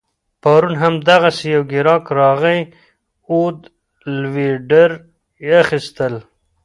پرون 0.41 0.73
هم 0.81 0.93
دغسي 1.09 1.45
یو 1.53 1.63
ګیراک 1.71 2.05
راغی 2.19 2.59
عود 3.29 3.59
لوینډر 4.19 4.91
يې 5.45 5.53
اخيستل 5.63 6.13